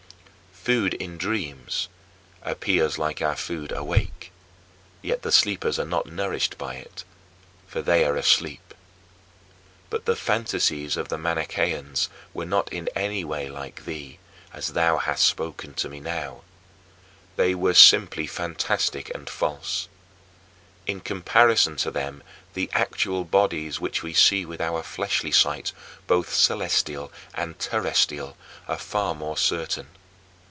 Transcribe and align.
Food 0.63 0.93
in 0.93 1.17
dreams 1.17 1.89
appears 2.43 2.99
like 2.99 3.19
our 3.19 3.35
food 3.35 3.71
awake; 3.71 4.31
yet 5.01 5.23
the 5.23 5.31
sleepers 5.31 5.79
are 5.79 5.85
not 5.87 6.05
nourished 6.05 6.55
by 6.59 6.75
it, 6.75 7.03
for 7.65 7.81
they 7.81 8.05
are 8.05 8.15
asleep. 8.15 8.75
But 9.89 10.05
the 10.05 10.15
fantasies 10.15 10.97
of 10.97 11.07
the 11.09 11.17
Manicheans 11.17 12.09
were 12.35 12.45
not 12.45 12.71
in 12.71 12.89
any 12.95 13.23
way 13.25 13.49
like 13.49 13.85
thee 13.85 14.19
as 14.53 14.73
thou 14.73 14.97
hast 14.99 15.25
spoken 15.25 15.73
to 15.73 15.89
me 15.89 15.99
now. 15.99 16.43
They 17.37 17.55
were 17.55 17.73
simply 17.73 18.27
fantastic 18.27 19.09
and 19.15 19.27
false. 19.31 19.89
In 20.85 20.99
comparison 21.01 21.75
to 21.77 21.89
them 21.89 22.21
the 22.53 22.69
actual 22.71 23.23
bodies 23.23 23.79
which 23.79 24.03
we 24.03 24.13
see 24.13 24.45
with 24.45 24.61
our 24.61 24.83
fleshly 24.83 25.31
sight, 25.31 25.71
both 26.05 26.31
celestial 26.31 27.11
and 27.33 27.57
terrestrial, 27.57 28.37
are 28.67 28.77
far 28.77 29.15
more 29.15 29.37
certain. 29.37 29.87